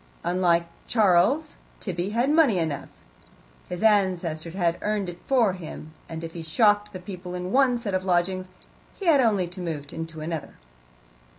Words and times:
Unlike 0.23 0.65
Charles, 0.87 1.57
Tibby 1.79 2.09
had 2.09 2.31
money 2.31 2.57
enough; 2.57 2.89
his 3.69 3.83
ancestors 3.83 4.55
had 4.55 4.79
earned 4.81 5.09
it 5.09 5.19
for 5.27 5.53
him, 5.53 5.93
and 6.09 6.23
if 6.23 6.33
he 6.33 6.41
shocked 6.41 6.91
the 6.91 6.99
people 6.99 7.35
in 7.35 7.51
one 7.51 7.77
set 7.77 7.93
of 7.93 8.03
lodgings 8.03 8.49
he 8.99 9.05
had 9.05 9.21
only 9.21 9.47
to 9.49 9.61
move 9.61 9.93
into 9.93 10.21
another. 10.21 10.53